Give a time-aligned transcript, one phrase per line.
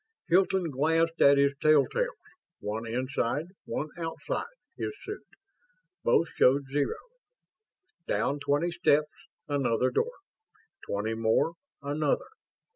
[0.29, 2.15] Hilton glanced at his tell tales,
[2.59, 5.21] one inside, one outside, his suit.
[6.03, 6.97] Both showed zero.
[8.07, 9.13] Down twenty steps,
[9.47, 10.13] another door.
[10.87, 11.53] Twenty more;
[11.83, 12.29] another.